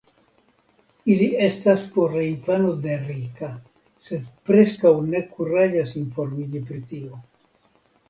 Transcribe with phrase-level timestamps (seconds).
[1.15, 3.51] Ili estas por la infano de Rika,
[4.09, 7.25] sed preskaŭ ne kuraĝas informiĝi pri tio.